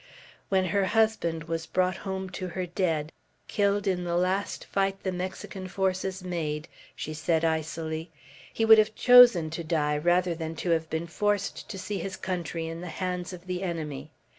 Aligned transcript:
When 0.49 0.65
her 0.65 0.85
husband 0.85 1.43
was 1.43 1.67
brought 1.67 1.97
home 1.97 2.31
to 2.31 2.47
her 2.47 2.65
dead, 2.65 3.11
killed 3.47 3.85
in 3.85 4.03
the 4.03 4.15
last 4.17 4.65
fight 4.65 5.03
the 5.03 5.11
Mexican 5.11 5.67
forces 5.67 6.23
made, 6.23 6.67
she 6.95 7.13
said 7.13 7.45
icily, 7.45 8.09
"He 8.51 8.65
would 8.65 8.79
have 8.79 8.95
chosen 8.95 9.51
to 9.51 9.63
die 9.63 9.99
rather 9.99 10.33
than 10.33 10.55
to 10.55 10.71
have 10.71 10.89
been 10.89 11.05
forced 11.05 11.69
to 11.69 11.77
see 11.77 11.99
his 11.99 12.17
country 12.17 12.65
in 12.65 12.81
the 12.81 12.87
hands 12.89 13.31
of 13.31 13.45
the 13.45 13.61
enemy." 13.61 14.09